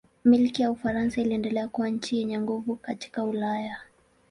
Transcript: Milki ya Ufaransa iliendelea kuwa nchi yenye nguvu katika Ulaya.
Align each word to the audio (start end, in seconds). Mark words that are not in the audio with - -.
Milki 0.25 0.61
ya 0.61 0.71
Ufaransa 0.71 1.21
iliendelea 1.21 1.67
kuwa 1.67 1.89
nchi 1.89 2.17
yenye 2.17 2.39
nguvu 2.39 2.75
katika 2.75 3.23
Ulaya. 3.23 3.77